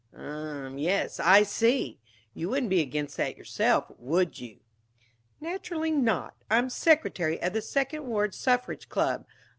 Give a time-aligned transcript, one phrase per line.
[0.15, 0.79] "Umm!
[0.79, 1.99] Yes, I see!
[2.33, 4.61] You wouldn't be against that yourself, would you?"
[5.39, 6.33] "Naturally not.
[6.49, 9.27] I'm secretary of the Second Ward Suffrage Club."